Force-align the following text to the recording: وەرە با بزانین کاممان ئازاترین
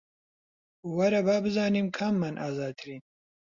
وەرە 0.95 1.21
با 1.27 1.35
بزانین 1.45 1.87
کاممان 1.97 2.35
ئازاترین 2.43 3.01